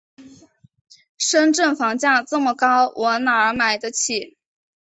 [1.19, 4.35] 深圳房价这么高，我哪儿买得起？